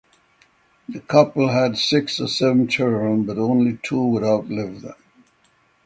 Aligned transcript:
The 0.89 0.99
couple 0.99 1.49
had 1.49 1.77
six 1.77 2.19
or 2.19 2.27
seven 2.27 2.67
children 2.67 3.23
but 3.23 3.37
only 3.37 3.77
two 3.83 4.03
would 4.03 4.23
outlive 4.23 4.81
them. 4.81 4.95